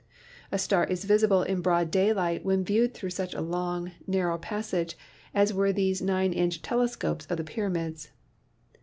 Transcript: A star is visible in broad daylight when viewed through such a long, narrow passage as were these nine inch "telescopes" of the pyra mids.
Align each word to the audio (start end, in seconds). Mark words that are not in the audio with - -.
A 0.51 0.57
star 0.57 0.83
is 0.85 1.05
visible 1.05 1.43
in 1.43 1.61
broad 1.61 1.91
daylight 1.91 2.43
when 2.43 2.63
viewed 2.65 2.95
through 2.95 3.11
such 3.11 3.35
a 3.35 3.41
long, 3.41 3.91
narrow 4.07 4.39
passage 4.39 4.97
as 5.31 5.53
were 5.53 5.71
these 5.71 6.01
nine 6.01 6.33
inch 6.33 6.63
"telescopes" 6.63 7.27
of 7.27 7.37
the 7.37 7.43
pyra 7.43 7.71
mids. 7.71 8.09